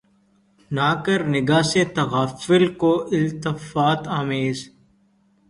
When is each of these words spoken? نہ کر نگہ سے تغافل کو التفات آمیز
نہ 0.71 0.89
کر 1.05 1.19
نگہ 1.33 1.61
سے 1.71 1.81
تغافل 1.95 2.63
کو 2.81 2.91
التفات 3.11 4.01
آمیز 4.19 4.57